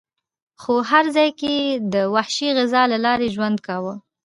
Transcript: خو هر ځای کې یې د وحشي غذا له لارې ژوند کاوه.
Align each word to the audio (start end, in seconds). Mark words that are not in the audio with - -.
خو 0.61 0.73
هر 0.89 1.05
ځای 1.15 1.29
کې 1.39 1.49
یې 1.61 1.71
د 1.93 1.95
وحشي 2.15 2.49
غذا 2.57 2.81
له 2.91 2.97
لارې 3.05 3.27
ژوند 3.35 3.57
کاوه. 3.67 3.93